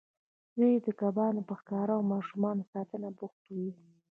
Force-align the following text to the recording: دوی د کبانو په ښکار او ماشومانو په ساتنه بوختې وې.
دوی 0.57 0.73
د 0.85 0.87
کبانو 0.99 1.41
په 1.49 1.53
ښکار 1.59 1.87
او 1.95 2.01
ماشومانو 2.13 2.61
په 2.65 2.71
ساتنه 2.75 3.07
بوختې 3.17 3.51
وې. 3.61 3.71